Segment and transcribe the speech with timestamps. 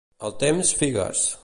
[0.29, 1.25] Al temps, figues.